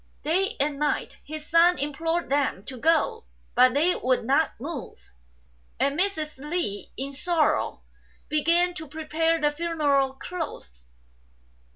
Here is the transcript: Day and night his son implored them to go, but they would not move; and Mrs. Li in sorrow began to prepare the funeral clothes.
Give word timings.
Day 0.23 0.55
and 0.59 0.79
night 0.79 1.17
his 1.23 1.45
son 1.47 1.77
implored 1.77 2.27
them 2.31 2.65
to 2.65 2.75
go, 2.75 3.25
but 3.53 3.75
they 3.75 3.95
would 3.95 4.25
not 4.25 4.59
move; 4.59 4.97
and 5.79 5.95
Mrs. 5.95 6.39
Li 6.39 6.91
in 6.97 7.13
sorrow 7.13 7.83
began 8.27 8.73
to 8.73 8.87
prepare 8.87 9.39
the 9.39 9.51
funeral 9.51 10.13
clothes. 10.13 10.87